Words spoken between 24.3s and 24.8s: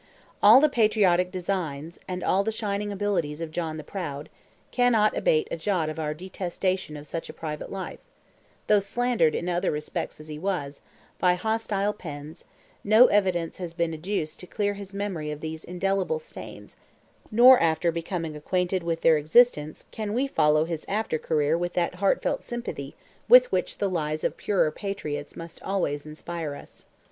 purer